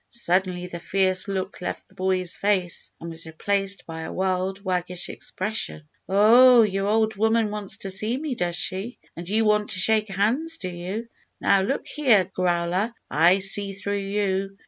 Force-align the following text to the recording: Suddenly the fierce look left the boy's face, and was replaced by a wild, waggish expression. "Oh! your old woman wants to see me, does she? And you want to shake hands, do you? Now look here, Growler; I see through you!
Suddenly 0.09 0.65
the 0.65 0.79
fierce 0.79 1.27
look 1.27 1.61
left 1.61 1.87
the 1.87 1.93
boy's 1.93 2.35
face, 2.35 2.89
and 2.99 3.11
was 3.11 3.27
replaced 3.27 3.85
by 3.85 3.99
a 4.01 4.11
wild, 4.11 4.59
waggish 4.63 5.09
expression. 5.09 5.83
"Oh! 6.09 6.63
your 6.63 6.87
old 6.87 7.15
woman 7.17 7.51
wants 7.51 7.77
to 7.77 7.91
see 7.91 8.17
me, 8.17 8.33
does 8.33 8.55
she? 8.55 8.97
And 9.15 9.29
you 9.29 9.45
want 9.45 9.69
to 9.69 9.79
shake 9.79 10.07
hands, 10.07 10.57
do 10.57 10.69
you? 10.69 11.07
Now 11.39 11.61
look 11.61 11.85
here, 11.85 12.25
Growler; 12.25 12.95
I 13.11 13.37
see 13.37 13.73
through 13.73 13.97
you! 13.99 14.57